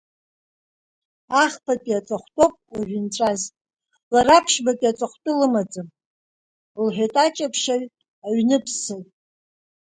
Ахԥатәи 1.41 1.97
аҵатәхәоуп 1.99 2.53
уажәы 2.73 2.97
инҵәаз, 2.99 3.41
лара 4.13 4.33
аԥшьбатәи 4.37 4.89
аҵатәхәы 4.91 5.31
лымаӡам, 5.39 5.87
лҳәеитаҷаԥшьаҩ-аҩныԥссаҩ. 6.85 9.03